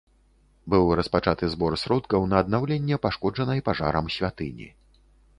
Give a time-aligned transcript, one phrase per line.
[0.73, 4.67] Быў распачаты збор сродкаў на аднаўленне пашкоджанай пажарам святыні.